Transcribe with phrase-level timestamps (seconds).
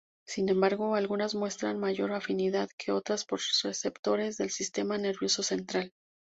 [0.25, 5.93] Sin embargo, algunas muestran mayor afinidad que otras por receptores del sistema nervioso central.